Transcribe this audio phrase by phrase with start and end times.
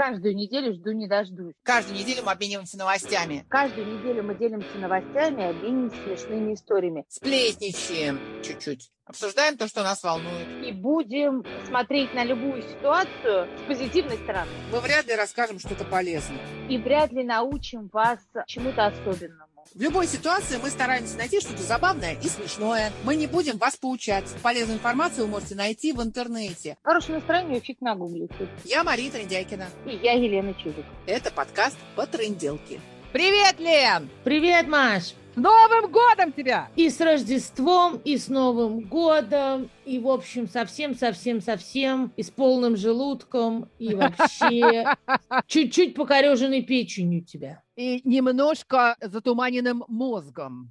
[0.00, 1.52] каждую неделю жду не дождусь.
[1.62, 3.44] Каждую неделю мы обмениваемся новостями.
[3.50, 7.04] Каждую неделю мы делимся новостями обмениваемся смешными историями.
[7.10, 8.90] Сплетничаем чуть-чуть.
[9.04, 10.64] Обсуждаем то, что нас волнует.
[10.66, 14.50] И будем смотреть на любую ситуацию с позитивной стороны.
[14.72, 16.40] Мы вряд ли расскажем что-то полезное.
[16.70, 19.49] И вряд ли научим вас чему-то особенному.
[19.72, 22.92] В любой ситуации мы стараемся найти что-то забавное и смешное.
[23.04, 24.24] Мы не будем вас поучать.
[24.42, 26.76] Полезную информацию вы можете найти в интернете.
[26.82, 28.48] Хорошее настроение фиг нагуглите.
[28.64, 29.68] Я Мария Трендяйкина.
[29.86, 30.84] И я Елена Чудик.
[31.06, 32.80] Это подкаст по тренделке.
[33.12, 34.08] Привет, Лен!
[34.24, 35.14] Привет, Маш!
[35.34, 36.68] С Новым годом тебя!
[36.74, 43.68] И с Рождеством, и с Новым годом, и, в общем, совсем-совсем-совсем, и с полным желудком,
[43.78, 44.94] и вообще
[45.46, 47.62] чуть-чуть покореженной печенью тебя.
[47.76, 50.70] И немножко затуманенным мозгом.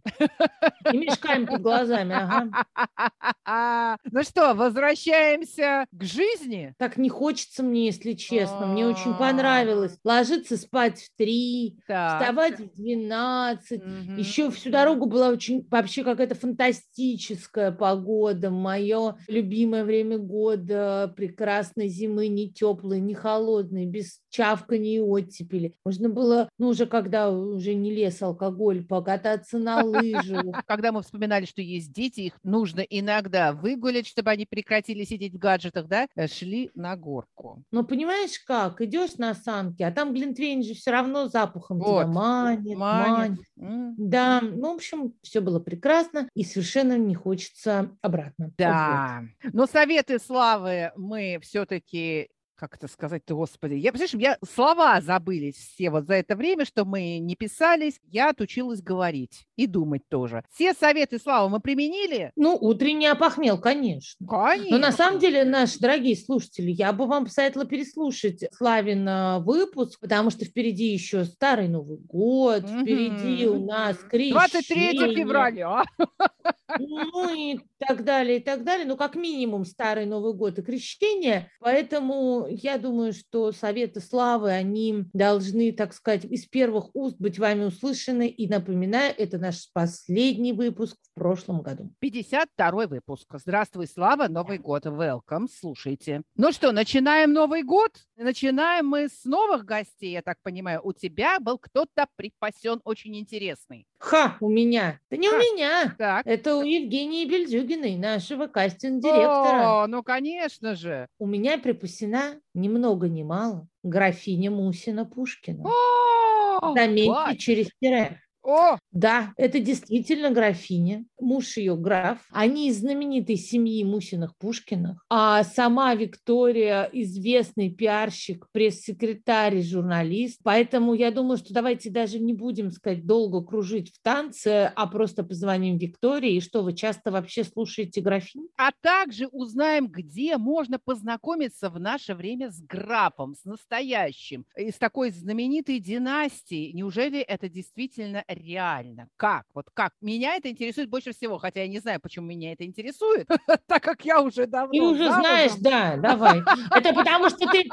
[0.91, 3.97] И мешками под глазами, ага.
[4.11, 6.75] Ну что, возвращаемся к жизни?
[6.77, 8.67] Так не хочется мне, если честно.
[8.67, 13.81] Мне очень понравилось ложиться спать в три, вставать в двенадцать.
[14.15, 18.51] Еще всю дорогу была очень вообще какая-то фантастическая погода.
[18.51, 25.75] Мое любимое время года, прекрасной зимы, не теплой, не холодной, без чавкания и оттепели.
[25.83, 30.43] Можно было, ну, уже когда уже не лес алкоголь, покататься на лыжах.
[30.67, 35.37] Когда мы вспоминали, что есть дети, их нужно иногда выгулять, чтобы они прекратили сидеть в
[35.37, 37.63] гаджетах, да, э, шли на горку.
[37.71, 42.03] Но понимаешь как, идешь на санки, а там Глинтвейн же все равно запахом вот.
[42.03, 43.37] тебя манит, манит.
[43.55, 43.95] манит.
[43.97, 48.51] Да, ну, в общем, все было прекрасно и совершенно не хочется обратно.
[48.57, 49.53] Да, вот.
[49.53, 55.55] но советы славы мы все-таки как это сказать-то, господи, я, понимаешь, у меня слова забылись
[55.55, 60.43] все вот за это время, что мы не писались, я отучилась говорить и думать тоже.
[60.53, 62.33] Все советы, Слава, мы применили?
[62.35, 64.27] Ну, утренний опохмел, конечно.
[64.27, 64.77] Конечно.
[64.77, 70.29] Но на самом деле, наши дорогие слушатели, я бы вам посоветовала переслушать Славин выпуск, потому
[70.29, 74.33] что впереди еще Старый Новый год, впереди у нас крещение.
[74.33, 75.83] 23 февраля.
[76.77, 78.85] Ну и так далее, и так далее.
[78.85, 81.51] Ну, как минимум, Старый Новый год и крещение.
[81.59, 87.65] Поэтому я думаю, что советы славы, они должны, так сказать, из первых уст быть вами
[87.65, 88.27] услышаны.
[88.27, 91.91] И напоминаю, это наш последний выпуск в прошлом году.
[91.99, 93.27] 52 выпуск.
[93.33, 94.85] Здравствуй, Слава, Новый год.
[94.85, 96.21] Welcome, слушайте.
[96.35, 97.91] Ну что, начинаем Новый год?
[98.15, 100.81] Начинаем мы с новых гостей, я так понимаю.
[100.83, 103.87] У тебя был кто-то припасен очень интересный.
[103.97, 104.99] Ха, у меня.
[105.09, 105.35] Да не Ха.
[105.35, 105.95] у меня.
[105.97, 106.27] Так.
[106.27, 109.83] Это у Евгении Бельдюгиной, нашего кастинг-директора.
[109.83, 111.07] О, ну, конечно же.
[111.17, 115.63] У меня припасена ни много ни мало графиня Мусина Пушкина.
[115.65, 118.21] О, Заметьте, через тире.
[118.43, 118.77] О!
[118.91, 122.17] Да, это действительно графиня, муж ее граф.
[122.31, 125.05] Они из знаменитой семьи Мусиных-Пушкиных.
[125.09, 130.39] А сама Виктория известный пиарщик, пресс-секретарь, журналист.
[130.43, 135.23] Поэтому я думаю, что давайте даже не будем, сказать, долго кружить в танце, а просто
[135.23, 136.35] позвоним Виктории.
[136.35, 138.47] И что, вы часто вообще слушаете графинь?
[138.57, 145.11] А также узнаем, где можно познакомиться в наше время с графом, с настоящим, из такой
[145.11, 146.71] знаменитой династии.
[146.71, 148.78] Неужели это действительно реально.
[149.17, 149.45] Как?
[149.53, 149.93] Вот как?
[150.01, 153.27] Меня это интересует больше всего, хотя я не знаю, почему меня это интересует,
[153.67, 156.41] так как я уже давно Ты уже знаешь, да, давай.
[156.75, 157.67] Это потому что ты,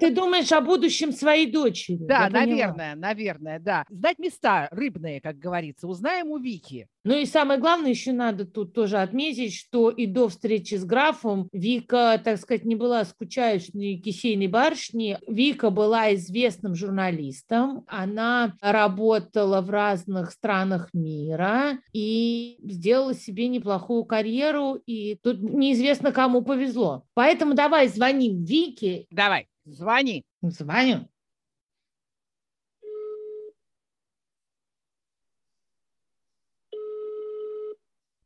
[0.00, 1.98] ты думаешь о будущем своей дочери.
[2.00, 3.84] Да, наверное, наверное, да.
[3.88, 6.88] Знать места рыбные, как говорится, узнаем у Вики.
[7.04, 11.48] Ну и самое главное, еще надо тут тоже отметить, что и до встречи с графом
[11.52, 15.16] Вика, так сказать, не была скучающей кисейной барышней.
[15.26, 17.84] Вика была известным журналистом.
[17.88, 24.80] Она работала в разных странах мира и сделала себе неплохую карьеру.
[24.86, 27.04] И тут неизвестно, кому повезло.
[27.14, 29.06] Поэтому давай звоним Вике.
[29.10, 30.24] Давай, звони.
[30.42, 31.08] Звоню.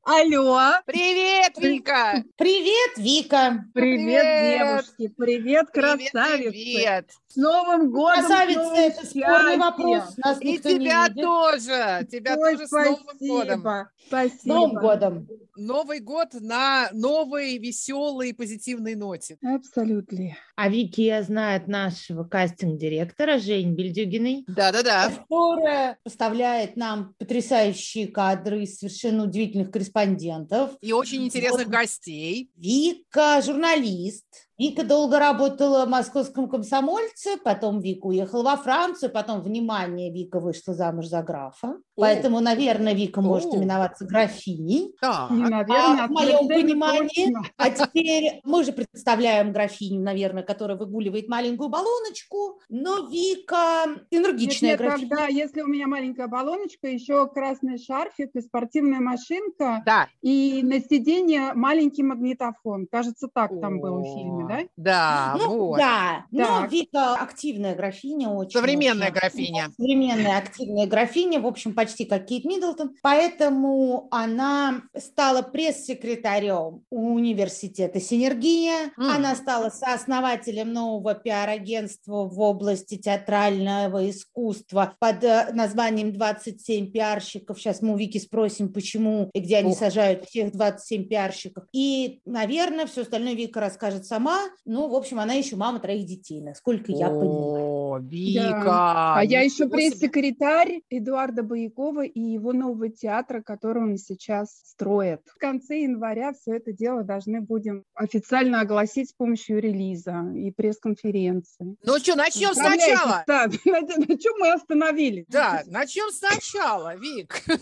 [0.08, 0.70] Алло.
[0.86, 2.22] Привет, Вика.
[2.36, 3.64] Привет, Вика.
[3.74, 4.58] Привет, привет.
[4.58, 5.14] девушки.
[5.16, 6.50] Привет, красавицы.
[6.52, 7.10] Привет.
[7.36, 8.20] С Новым годом.
[8.20, 10.16] Красавица, это спорный вопрос.
[10.16, 12.08] Нас И тебя тоже.
[12.10, 12.96] Тебя Ой, тоже спасибо.
[12.96, 13.88] с Новым годом.
[14.06, 14.54] Спасибо.
[14.54, 15.28] Новым годом.
[15.54, 19.36] Новый год на новой, веселой, позитивной ноте.
[19.42, 20.34] Абсолютно.
[20.54, 24.44] А Вики знает нашего кастинг-директора Жень Бельдюгиной.
[24.48, 25.10] Да-да-да.
[25.10, 30.70] Которая поставляет нам потрясающие кадры из совершенно удивительных корреспондентов.
[30.80, 31.76] И очень интересных вот.
[31.76, 32.50] гостей.
[32.56, 40.10] Вика– журналист Вика долго работала в московском комсомольце, потом Вика уехала во Францию, потом, внимание,
[40.10, 41.68] Вика вышла замуж за графа.
[41.68, 42.00] О.
[42.00, 43.22] Поэтому, наверное, Вика О.
[43.22, 44.94] может именоваться графиней.
[45.02, 45.28] Да.
[45.28, 47.26] наверное, а, в моем понимании.
[47.26, 47.42] Точно.
[47.58, 54.80] А теперь мы же представляем графиню, наверное, которая выгуливает маленькую баллоночку, но Вика энергичная нет,
[54.80, 55.08] нет, графиня.
[55.10, 60.08] Тогда, если у меня маленькая баллоночка, еще красный шарфик и спортивная машинка, да.
[60.22, 62.86] и на сиденье маленький магнитофон.
[62.90, 64.60] Кажется, так там было в фильме да?
[64.76, 65.78] Да, ну, вот.
[65.78, 68.58] Да, но Вика активная графиня очень.
[68.58, 69.70] Современная очень, графиня.
[69.76, 72.94] Современная активная графиня, в общем, почти как Кейт Миддлтон.
[73.02, 78.92] Поэтому она стала пресс-секретарем университета «Синергия».
[78.98, 79.16] Mm.
[79.16, 87.58] Она стала сооснователем нового пиар-агентства в области театрального искусства под э, названием «27 пиарщиков».
[87.58, 89.78] Сейчас мы у Вики спросим, почему и где они Ух.
[89.78, 91.64] сажают всех 27 пиарщиков.
[91.72, 96.40] И, наверное, все остальное Вика расскажет сама, ну, в общем, она еще мама троих детей,
[96.40, 97.85] насколько я понимаю.
[97.96, 98.62] О, Вика!
[98.64, 99.14] Да.
[99.16, 105.20] А я еще пресс-секретарь Эдуарда Боякова и его нового театра, который он сейчас строит.
[105.26, 111.76] В конце января все это дело должны будем официально огласить с помощью релиза и пресс-конференции.
[111.82, 113.24] Ну что, начнем сначала?
[113.26, 115.26] Да, на, на чем мы остановились?
[115.28, 117.42] Да, начнем сначала, Вик.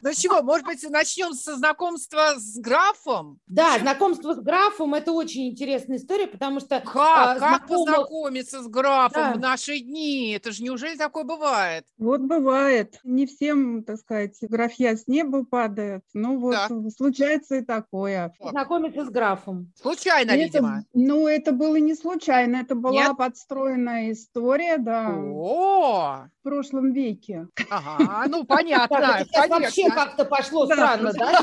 [0.00, 3.38] Ну чего, может быть, начнем со знакомства с графом?
[3.46, 6.80] Да, знакомство с графом– это очень интересная история потому что...
[6.80, 6.96] Как?
[6.96, 10.32] А, как познакомиться с графом в наши дни?
[10.32, 11.84] Это же неужели такое бывает?
[11.98, 12.98] Вот бывает.
[13.04, 16.04] Не всем, так сказать, графья с неба падают.
[16.14, 16.68] Ну вот да.
[16.90, 18.32] случается и такое.
[18.40, 19.72] Знакомиться с графом.
[19.80, 20.84] Случайно, это, видимо.
[20.94, 22.56] Ну, это было не случайно.
[22.56, 23.16] Это была Нет?
[23.16, 25.14] подстроенная история, да.
[25.14, 26.26] О!
[26.40, 27.48] В прошлом веке.
[27.70, 29.24] Ага, ну понятно.
[29.48, 31.40] Вообще как-то пошло странно, да?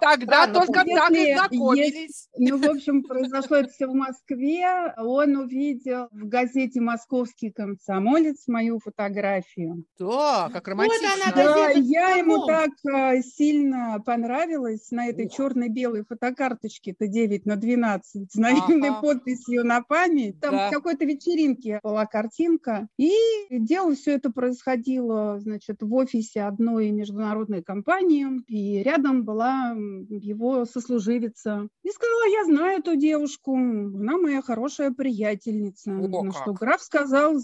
[0.00, 2.28] Тогда только так и знакомились.
[2.36, 8.78] Ну, в общем, произошло это все в Москве, он увидел в газете «Московский комсомолец» мою
[8.78, 9.84] фотографию.
[9.98, 11.08] Да, как романтично.
[11.08, 17.46] Вот она, да, я ему так э, сильно понравилась на этой черно-белой фотокарточке, это 9
[17.46, 19.00] на 12, с наивной ага.
[19.00, 20.40] подписью на память.
[20.40, 20.68] Там да.
[20.68, 22.88] в какой-то вечеринке была картинка.
[22.98, 23.12] И
[23.50, 31.68] дело все это происходило, значит, в офисе одной международной компании, и рядом была его сослуживица.
[31.82, 35.92] И сказала, я знаю эту девушку, она моя хорошая приятельница.
[35.92, 37.38] О, на что граф сказал,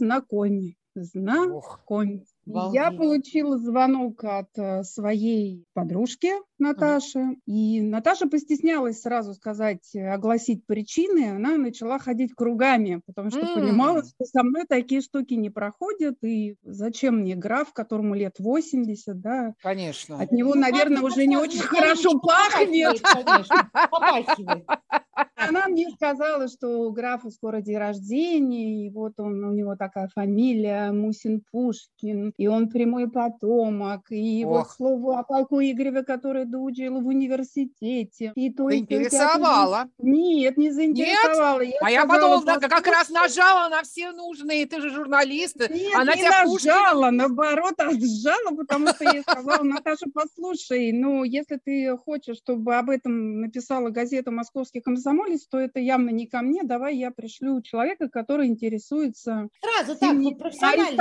[0.95, 2.75] знакомь, знакомь.
[2.75, 10.67] Я получила звонок от э, своей подружки Наташи, и Наташа постеснялась сразу сказать, э, огласить
[10.67, 16.17] причины, она начала ходить кругами, потому что понимала, что со мной такие штуки не проходят,
[16.23, 19.55] и зачем мне граф, которому лет 80, да?
[19.63, 20.21] Конечно.
[20.21, 23.01] От него, ну, наверное, уже не очень хорошо пахнет.
[25.37, 30.09] Она мне сказала, что у графа скоро день рождения, и вот он, у него такая
[30.15, 34.51] фамилия Мусин-Пушкин, и он прямой потомок, и Ох.
[34.51, 38.33] вот слово о полку Игореве, который доучил в университете.
[38.35, 39.91] И то Заинтересовала?
[39.99, 41.61] Нет, не заинтересовала.
[41.61, 41.75] Нет?
[41.83, 42.71] Я а я подумала, просто...
[42.71, 45.57] как раз нажала на все нужные, ты же журналист.
[45.69, 47.17] Нет, Она не нажала, Пушкин...
[47.17, 53.43] наоборот, отжала, потому что я сказала, Наташа, послушай, ну, если ты хочешь, чтобы об этом
[53.43, 58.47] написала газета «Московский комсомолец», то это явно не ко мне, давай я пришлю человека, который
[58.47, 59.51] интересуется...
[59.61, 60.97] Сразу так, ну, профессиональными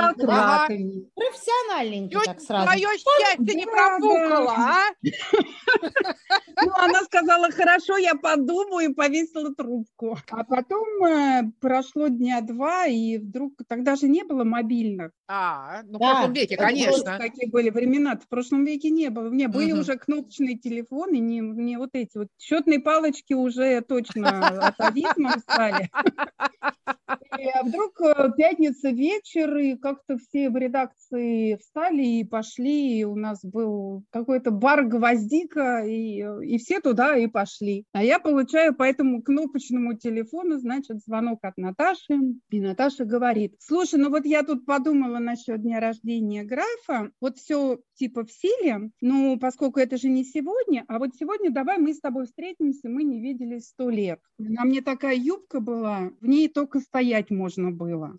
[1.19, 2.66] профессиональненько так сразу.
[2.66, 4.83] Твое счастье не профукало, а?
[6.62, 10.18] Ну, она сказала, хорошо, я подумаю, и повесила трубку.
[10.30, 15.11] А потом э, прошло дня два, и вдруг, тогда же не было мобильных.
[15.28, 17.18] А, ну, в прошлом веке, конечно.
[17.18, 19.30] Какие были времена в прошлом веке не было.
[19.30, 25.40] Не, были уже кнопочные телефоны, не, не вот эти вот счетные палочки уже точно атовизмом
[25.40, 25.90] стали.
[27.53, 33.15] А вдруг э, пятница вечер, и как-то все в редакции встали и пошли, и у
[33.15, 37.85] нас был какой-то бар «Гвоздика», и, и все туда и пошли.
[37.93, 42.19] А я получаю по этому кнопочному телефону, значит, звонок от Наташи,
[42.49, 47.79] и Наташа говорит, слушай, ну вот я тут подумала насчет дня рождения графа, вот все
[47.95, 51.99] типа в силе, ну, поскольку это же не сегодня, а вот сегодня давай мы с
[51.99, 54.19] тобой встретимся, мы не виделись сто лет.
[54.37, 58.18] На мне такая юбка была, в ней только стоять можно было.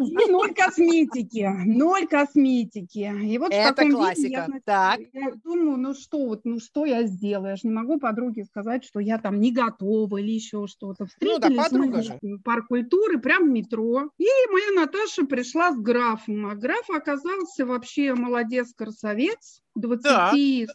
[0.00, 3.12] И ноль косметики, ноль косметики.
[3.24, 4.22] И вот Это в таком классика.
[4.22, 5.00] Виде я, так.
[5.12, 7.50] я думаю, ну что вот, ну что я сделаю?
[7.50, 11.06] Я же не могу подруге сказать, что я там не готова или еще что-то.
[11.06, 12.18] Встретились ну, да, же.
[12.22, 14.10] в парк культуры, прям в метро.
[14.18, 19.62] И моя Наташа пришла с графом, а граф оказался вообще молодец-красавец.
[19.74, 20.66] 28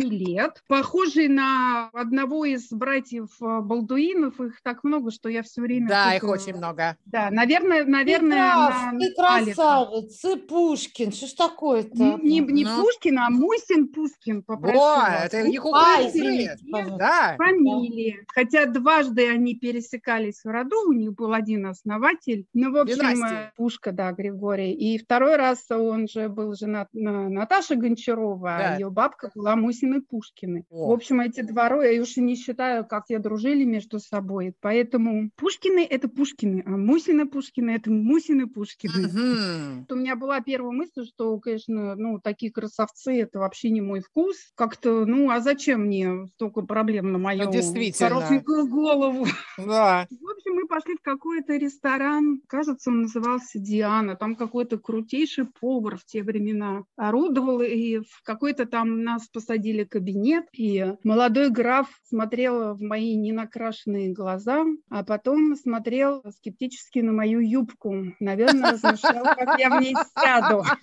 [0.00, 0.06] да.
[0.06, 4.40] лет, похожий на одного из братьев э, Балдуинов.
[4.40, 5.88] Их так много, что я все время...
[5.88, 6.96] Да, их очень много.
[7.06, 8.92] Да, наверное, наверное...
[8.98, 12.18] Ты, прав, ты красавец, ты Пушкин, что ж такое-то?
[12.22, 12.82] Не, не ну.
[12.82, 16.56] Пушкин, а Мусин Пушкин, попрошу О, это их украинцы.
[16.98, 17.34] Да.
[17.36, 18.24] Фамилии.
[18.28, 22.46] Хотя дважды они пересекались в роду, у них был один основатель.
[22.54, 23.50] Ну, в общем, Династии.
[23.56, 24.72] Пушка, да, Григорий.
[24.72, 28.74] И второй раз он же был женат на Наташе Гончарова, а да.
[28.76, 30.64] ее бабка была Мусиной Пушкиной.
[30.70, 30.88] О.
[30.88, 34.54] В общем, эти два роя, я уж и не считаю, как все дружили между собой.
[34.60, 39.06] Поэтому Пушкины– это Пушкины, а Мусины Пушкины– это Мусины Пушкины.
[39.06, 39.86] Угу.
[39.90, 44.36] У меня была первая мысль, что, конечно, ну, такие красавцы– это вообще не мой вкус.
[44.54, 49.26] Как-то, ну, а зачем мне столько проблем на мою ну, хорошенькую голову?
[49.58, 50.06] Да.
[50.10, 54.16] В общем, мы пошли в какой-то ресторан, кажется, он назывался Диана.
[54.16, 60.46] Там какой-то крутейший повар в те времена орудовал, и в какой-то там нас посадили кабинет,
[60.52, 68.12] и молодой граф смотрел в мои ненакрашенные глаза, а потом смотрел скептически на мою юбку.
[68.20, 70.64] Наверное, размышлял, как я в ней сяду.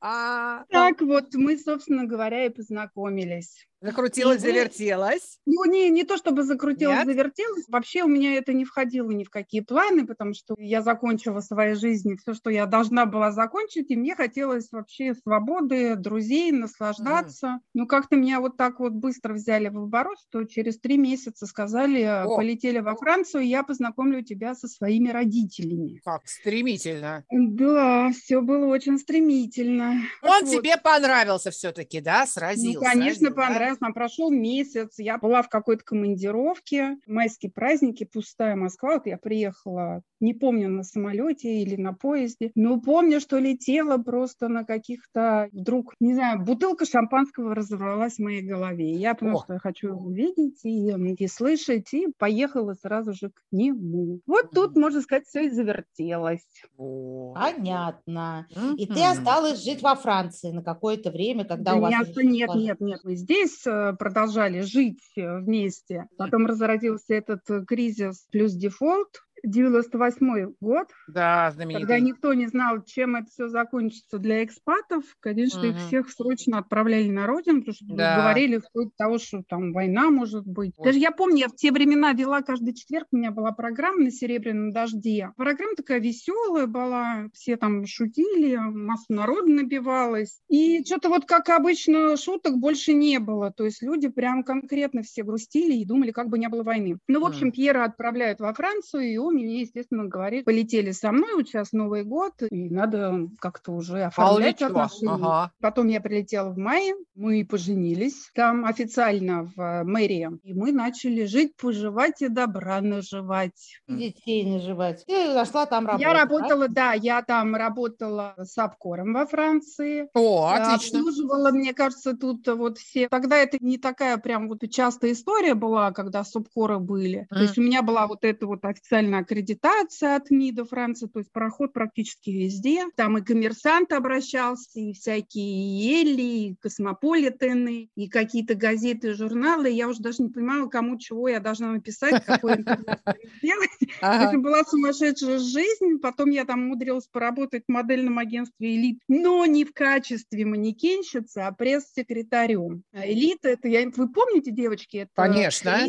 [0.00, 3.66] Так вот, мы, собственно говоря, и познакомились.
[3.82, 4.46] Закрутилась, и...
[4.46, 5.38] завертелась.
[5.44, 7.06] Ну, не, не то чтобы закрутилась, Нет?
[7.06, 7.64] завертелась.
[7.68, 11.44] Вообще у меня это не входило ни в какие планы, потому что я закончила в
[11.44, 17.46] своей жизни все, что я должна была закончить, и мне хотелось вообще свободы, друзей, наслаждаться.
[17.46, 17.58] Mm.
[17.74, 22.02] Ну, как-то меня вот так вот быстро взяли в оборот, что через три месяца сказали,
[22.02, 22.36] О.
[22.36, 26.00] полетели во Францию, и я познакомлю тебя со своими родителями.
[26.04, 27.24] Как стремительно.
[27.30, 30.02] Да, все было очень стремительно.
[30.22, 30.50] Он вот.
[30.50, 32.78] тебе понравился все-таки, да, сразился?
[32.78, 33.71] Ну, конечно, сразил, понравился.
[33.71, 33.71] Да?
[33.72, 33.92] Прекрасно.
[33.92, 38.94] Прошел месяц, я была в какой-то командировке, майские праздники, пустая Москва.
[38.94, 44.48] Вот я приехала, не помню, на самолете или на поезде, но помню, что летела просто
[44.48, 48.92] на каких-то, вдруг, не знаю, бутылка шампанского разорвалась в моей голове.
[48.92, 54.20] Я потому что хочу его увидеть и, и слышать, и поехала сразу же к нему.
[54.26, 56.46] Вот тут, можно сказать, все и завертелось.
[56.76, 58.46] Понятно.
[58.76, 61.92] И ты осталась жить во Франции на какое-то время, когда да у вас...
[62.16, 66.06] Нет, нет, нет, мы здесь продолжали жить э, вместе.
[66.16, 71.82] Потом разразился этот э, кризис плюс дефолт, 98 год, да, знаменитый.
[71.82, 75.68] когда никто не знал, чем это все закончится для экспатов, конечно, угу.
[75.68, 78.16] их всех срочно отправляли на родину, потому что да.
[78.16, 80.72] говорили вплоть до того, что там война может быть.
[80.76, 80.84] Вот.
[80.84, 84.10] Даже я помню, я в те времена вела каждый четверг, у меня была программа на
[84.10, 85.32] «Серебряном дожде».
[85.36, 90.40] Программа такая веселая была, все там шутили, массу народа набивалось.
[90.48, 93.50] И что-то вот, как обычно, шуток больше не было.
[93.50, 96.98] То есть люди прям конкретно все грустили и думали, как бы не было войны.
[97.08, 101.34] Ну, в общем, Пьера отправляют во Францию, и он мне, естественно, говорит, полетели со мной,
[101.34, 105.12] вот сейчас Новый год, и надо как-то уже оформлять а отношения.
[105.12, 105.52] Ага.
[105.60, 111.56] Потом я прилетела в мае, мы поженились там официально в мэрии, и мы начали жить,
[111.56, 113.80] поживать и добра наживать.
[113.88, 115.04] Детей наживать.
[115.06, 116.74] Ты зашла там работать, Я работала, да?
[116.74, 120.08] да, я там работала с обкором во Франции.
[120.14, 121.00] О, отлично.
[121.00, 123.08] Обслуживала, мне кажется, тут вот все...
[123.08, 127.20] Тогда это не такая прям вот частая история была, когда субкоры были.
[127.30, 127.34] Mm.
[127.34, 131.32] То есть у меня была вот эта вот официальная аккредитация от МИДа Франции, то есть
[131.32, 132.84] проход практически везде.
[132.96, 139.70] Там и коммерсант обращался, и всякие Ели, и космополитены, и какие-то газеты, журналы.
[139.70, 143.70] Я уже даже не понимала, кому чего я должна написать, какой сделать.
[144.00, 145.98] Это была сумасшедшая жизнь.
[146.00, 151.52] Потом я там умудрилась поработать в модельном агентстве «Элит», но не в качестве манекенщицы, а
[151.52, 152.82] пресс-секретарем.
[152.92, 154.98] «Элита»— это, я, вы помните, девочки?
[154.98, 155.86] Это Конечно.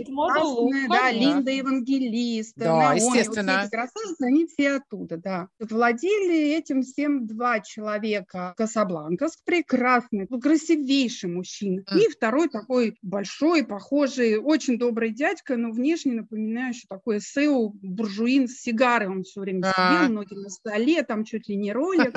[0.90, 3.53] Да, Линда Евангелист, да, естественно.
[3.53, 5.48] Вот эти красавицы, они все оттуда, да.
[5.60, 8.53] Владели этим всем два человека.
[8.58, 11.82] Касабланкас, прекрасный, красивейший мужчина.
[11.82, 12.00] Mm.
[12.00, 18.62] И второй такой большой, похожий, очень добрый дядька, но внешне напоминающий такой сео буржуин с
[18.62, 19.08] сигарой.
[19.08, 20.03] Он все время а.
[20.03, 22.15] сидел, ноги на столе, там чуть ли не ролик.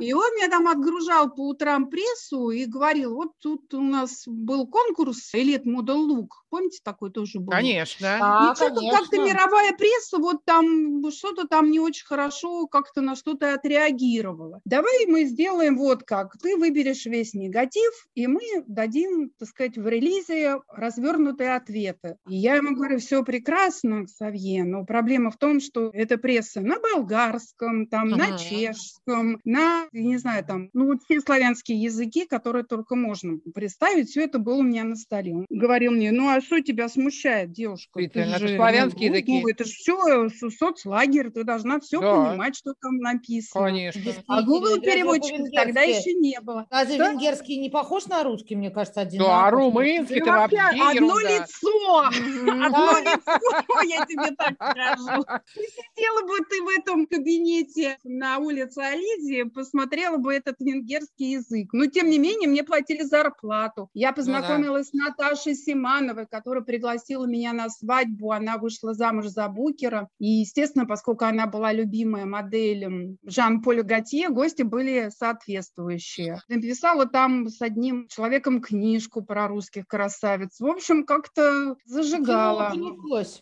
[0.00, 4.66] И он меня там отгружал по утрам прессу и говорил, вот тут у нас был
[4.66, 6.44] конкурс «Элит Model Лук».
[6.50, 7.50] Помните, такой тоже был?
[7.50, 8.06] Конечно.
[8.06, 13.54] И что-то как-то мировая пресса вот там что-то там не очень хорошо как-то на что-то
[13.54, 14.60] отреагировала.
[14.64, 16.36] Давай мы сделаем вот как.
[16.38, 22.16] Ты выберешь весь негатив, и мы дадим, так сказать, в релизе развернутые ответы.
[22.28, 26.78] И я ему говорю, все прекрасно, Савье, но проблема в том, что эта пресса на
[26.78, 28.16] болгарском, там, uh-huh.
[28.16, 34.08] на чешском, на, не знаю, там, ну, вот все славянские языки, которые только можно представить,
[34.08, 35.34] все это было у меня на столе.
[35.34, 38.00] Он говорил мне, ну, а что тебя смущает, девушка?
[38.00, 39.42] Это, же, славянские ну, языки.
[39.42, 42.30] Ну, это же все такое соцлагерь, ты должна все да.
[42.30, 43.64] понимать, что там написано.
[43.64, 44.12] Конечно.
[44.28, 46.66] А Google переводчик тогда еще не было.
[46.70, 47.10] Разве да?
[47.10, 49.20] венгерский не похож на русский, мне кажется, один.
[49.20, 55.24] Да, а румынский это вообще Одно лицо, одно лицо, я тебе так скажу.
[55.54, 61.70] Сидела бы ты в этом кабинете на улице Ализии, посмотрела бы этот венгерский язык.
[61.72, 63.90] Но, тем не менее, мне платили зарплату.
[63.94, 68.32] Я ну познакомилась с Наташей Симановой, которая пригласила меня на свадьбу.
[68.32, 69.93] Она вышла замуж за Букера.
[70.18, 76.40] И, естественно, поскольку она была любимая модель Жан-Поля Готье, гости были соответствующие.
[76.48, 80.60] Написала там с одним человеком книжку про русских красавиц.
[80.60, 82.72] В общем, как-то зажигала.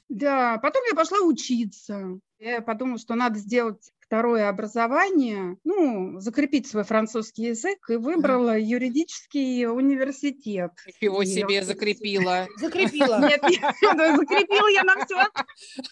[0.09, 2.19] Да, потом я пошла учиться.
[2.39, 9.67] Я подумала, что надо сделать второе образование, ну, закрепить свой французский язык и выбрала юридический
[9.67, 10.73] университет.
[11.01, 12.47] Чего себе закрепила?
[12.59, 13.21] Закрепила.
[13.21, 15.17] Нет, закрепила я на все.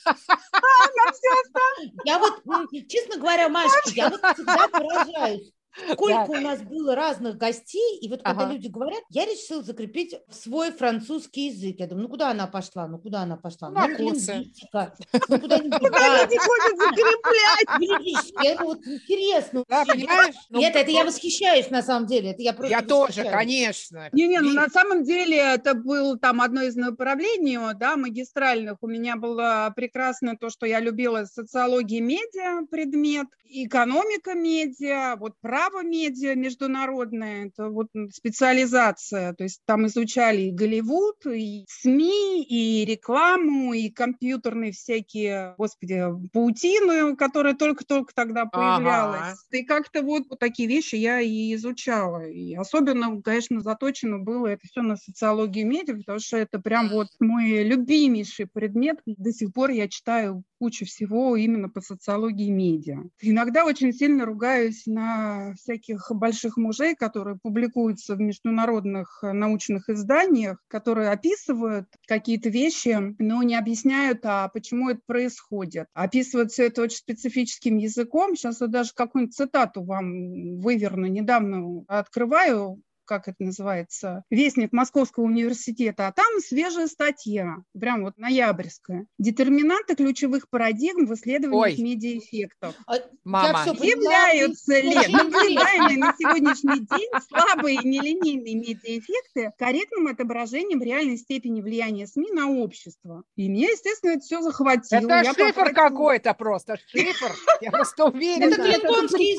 [0.04, 2.42] На все Я вот,
[2.88, 5.50] честно говоря, Машка, я вот всегда поражаюсь.
[5.92, 6.38] Сколько да.
[6.38, 8.52] у нас было разных гостей, и вот когда ага.
[8.52, 11.76] люди говорят, я решила закрепить свой французский язык.
[11.78, 13.70] Я думаю, ну куда она пошла, ну куда она пошла?
[13.70, 14.94] На ну, лингвистика.
[15.28, 15.78] Ну куда-нибудь.
[15.78, 18.32] Куда люди ходят закреплять?
[18.44, 19.64] Это вот интересно.
[19.68, 20.34] Да, понимаешь?
[20.50, 22.30] Нет, это я восхищаюсь на самом деле.
[22.30, 24.08] Это я просто Я тоже, конечно.
[24.12, 28.78] Не-не, ну на самом деле это был там одно из направлений, да, магистральных.
[28.80, 35.59] У меня было прекрасно то, что я любила социология медиа предмет, экономика медиа, вот право
[35.60, 42.84] право медиа международное, это вот специализация, то есть там изучали и Голливуд, и СМИ, и
[42.86, 46.02] рекламу, и компьютерные всякие, господи,
[46.32, 49.20] паутины, которая только-только тогда появлялась.
[49.20, 49.58] Ага.
[49.58, 52.26] И как-то вот, вот такие вещи я и изучала.
[52.26, 57.08] И особенно, конечно, заточено было это все на социологию медиа, потому что это прям вот
[57.20, 58.98] мой любимейший предмет.
[59.04, 62.98] До сих пор я читаю кучу всего именно по социологии медиа.
[63.22, 70.62] Иногда очень сильно ругаюсь на всяких больших мужей, которые публикуются в международных э, научных изданиях,
[70.68, 75.86] которые описывают какие-то вещи, но не объясняют, а почему это происходит.
[75.94, 78.36] Описывают все это очень специфическим языком.
[78.36, 81.06] Сейчас я даже какую-нибудь цитату вам выверну.
[81.06, 89.06] Недавно открываю как это называется, вестник Московского университета, а там свежая статья, прям вот ноябрьская.
[89.18, 92.76] Детерминанты ключевых парадигм в исследованиях медиаэффектов.
[92.86, 93.64] А, Мама.
[93.66, 102.30] Являются ли наблюдаемые на сегодняшний день слабые нелинейные медиаэффекты корректным отображением реальной степени влияния СМИ
[102.30, 103.24] на общество?
[103.34, 105.00] И меня, естественно, это все захватило.
[105.00, 107.32] Это Я шифр какой-то просто, шифр.
[107.60, 108.54] Я просто уверена.
[108.54, 108.62] Это,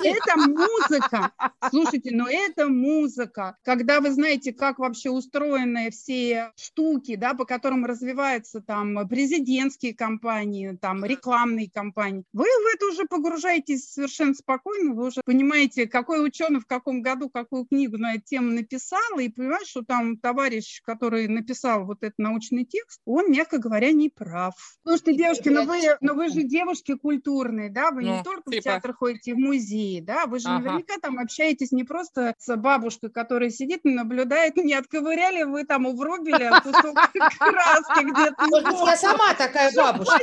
[0.04, 1.32] это музыка.
[1.70, 7.86] Слушайте, но это музыка когда вы знаете, как вообще устроены все штуки, да, по которым
[7.86, 15.08] развиваются там президентские кампании, там рекламные кампании, вы в это уже погружаетесь совершенно спокойно, вы
[15.08, 19.68] уже понимаете, какой ученый в каком году какую книгу на эту тему написал, и понимаешь,
[19.68, 24.54] что там товарищ, который написал вот этот научный текст, он, мягко говоря, не прав.
[24.84, 28.62] Слушайте, девушки, но вы, но вы же девушки культурные, да, вы ну, не только типа...
[28.62, 30.60] в театр ходите, в музей, да, вы же ага.
[30.60, 35.96] наверняка там общаетесь не просто с бабушкой, которая сидит наблюдает, не отковыряли вы там у
[35.96, 36.96] Врубеля кусок
[37.40, 38.46] краски где-то.
[38.48, 40.20] Может быть, я сама такая бабушка.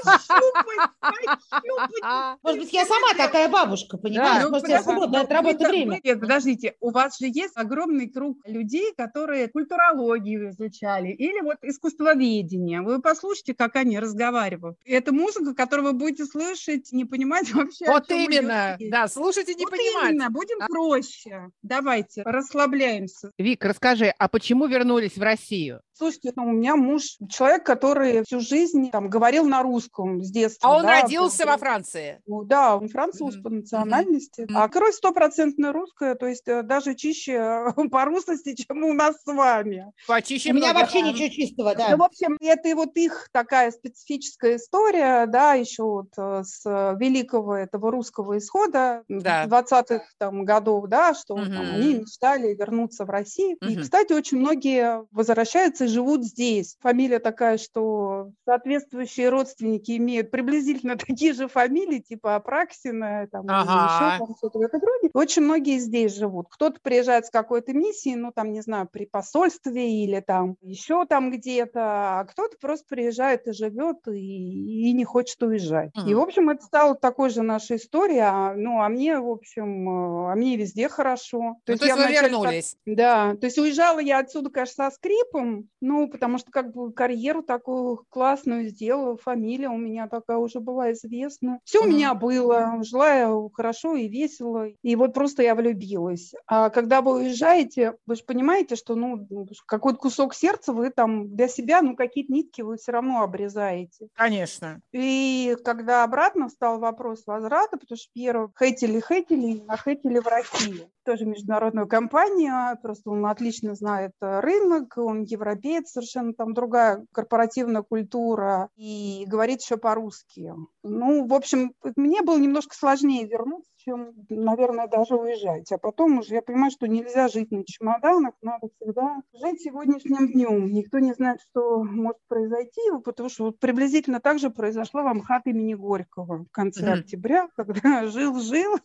[2.43, 4.45] Может быть, я сама такая бабушка, понимаешь?
[4.45, 6.01] Ну, Может, я свободное от работы время.
[6.03, 12.83] Нет, подождите, у вас же есть огромный круг людей, которые культурологию изучали или вот искусствоведение.
[12.83, 14.79] Вы послушайте, как они разговаривают.
[14.85, 17.87] Это музыка, которую вы будете слышать, не понимать вообще.
[17.87, 20.13] Вот именно, да, слушайте, не понимать.
[20.13, 21.51] именно, будем проще.
[21.63, 23.33] Давайте, расслабляемся вопросы.
[23.39, 25.81] Вик, расскажи, а почему вернулись в Россию?
[25.93, 30.71] Слушайте, ну, у меня муж человек, который всю жизнь там говорил на русском с детства.
[30.71, 32.21] А он да, родился во Франции?
[32.27, 33.43] Ну, да, он француз mm-hmm.
[33.43, 34.43] по национальности.
[34.43, 34.55] Mm-hmm.
[34.55, 39.27] А кровь стопроцентно русская, то есть э, даже чище по русности, чем у нас с
[39.27, 39.87] вами.
[40.07, 41.89] Почище у меня вообще ничего чистого, да.
[41.91, 47.57] Ну, в общем, это вот их такая специфическая история, да, еще вот э, с великого
[47.57, 49.47] этого русского исхода да.
[49.47, 51.57] 20-х там годов, да, что mm-hmm.
[51.57, 53.57] там, они мечтали вернуться в Россию.
[53.63, 53.71] Mm-hmm.
[53.71, 56.77] И, кстати, очень многие возвращаются живут здесь.
[56.81, 64.17] Фамилия такая, что соответствующие родственники имеют приблизительно такие же фамилии, типа Апраксина, там, ага.
[64.17, 65.11] еще там что-то этом роде.
[65.15, 66.47] Очень многие здесь живут.
[66.51, 71.31] Кто-то приезжает с какой-то миссией, ну, там, не знаю, при посольстве или там еще там
[71.31, 75.91] где-то, а кто-то просто приезжает и живет и, и не хочет уезжать.
[75.97, 76.11] Mm.
[76.11, 79.89] И, в общем, это стало такой же нашей историей, а, ну, а мне, в общем,
[79.89, 81.57] э, а мне везде хорошо.
[81.65, 82.77] То, ну, есть, то есть вы вначале, вернулись?
[82.95, 87.43] Да, то есть уезжала я отсюда, конечно, со скрипом, ну, потому что как бы карьеру
[87.43, 91.61] такую классную сделала, фамилия у меня такая уже была известна.
[91.65, 91.87] Все mm-hmm.
[91.87, 96.33] у меня было, жила я хорошо и весело, и вот просто я влюбилась.
[96.47, 99.27] А когда вы уезжаете, вы же понимаете, что, ну,
[99.67, 104.09] какой-то кусок сердца вы там для себя, ну, какие-то нитки вы все равно обрезаете.
[104.15, 104.81] Конечно.
[104.93, 110.89] И когда обратно стал вопрос возврата, потому что первый хейтили, хейтили, а хейтили в России.
[111.05, 117.83] Тоже международная компания, просто он отлично знает э, рынок, он европеец, совершенно там другая корпоративная
[117.83, 120.53] культура и говорит еще по-русски.
[120.83, 125.71] Ну, в общем, мне было немножко сложнее вернуться, чем, наверное, даже уезжать.
[125.73, 130.73] А потом уже я понимаю, что нельзя жить на чемоданах, надо всегда жить сегодняшним днем.
[130.73, 135.47] Никто не знает, что может произойти, потому что вот приблизительно так же произошло в Амхат
[135.47, 137.01] имени Горького в конце mm-hmm.
[137.01, 138.77] октября, когда жил-жил,